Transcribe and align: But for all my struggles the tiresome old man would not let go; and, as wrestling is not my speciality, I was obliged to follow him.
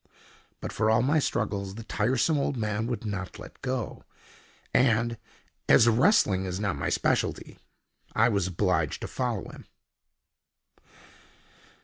But 0.61 0.73
for 0.73 0.89
all 0.89 1.03
my 1.03 1.19
struggles 1.19 1.75
the 1.75 1.83
tiresome 1.83 2.39
old 2.39 2.57
man 2.57 2.87
would 2.87 3.05
not 3.05 3.37
let 3.37 3.61
go; 3.61 4.01
and, 4.73 5.15
as 5.69 5.87
wrestling 5.87 6.45
is 6.45 6.59
not 6.59 6.75
my 6.75 6.89
speciality, 6.89 7.59
I 8.15 8.27
was 8.27 8.47
obliged 8.47 9.01
to 9.01 9.07
follow 9.07 9.43
him. 9.51 9.67